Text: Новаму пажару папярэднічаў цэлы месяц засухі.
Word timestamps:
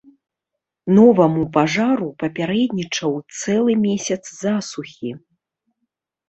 Новаму 0.99 1.43
пажару 1.57 2.07
папярэднічаў 2.23 3.13
цэлы 3.41 3.77
месяц 3.85 4.19
засухі. 4.41 5.13